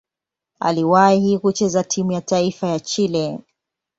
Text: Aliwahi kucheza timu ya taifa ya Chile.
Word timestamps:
Aliwahi 0.59 1.39
kucheza 1.39 1.83
timu 1.83 2.11
ya 2.11 2.21
taifa 2.21 2.67
ya 2.67 2.79
Chile. 2.79 3.39